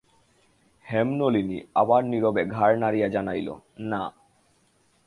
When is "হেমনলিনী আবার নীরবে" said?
0.85-2.45